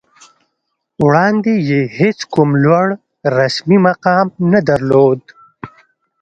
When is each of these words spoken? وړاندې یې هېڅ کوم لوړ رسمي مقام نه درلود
وړاندې 1.05 1.53
یې 1.69 1.81
هېڅ 1.99 2.19
کوم 2.33 2.49
لوړ 2.63 2.87
رسمي 3.37 3.77
مقام 3.87 4.27
نه 4.51 4.59
درلود 4.69 5.21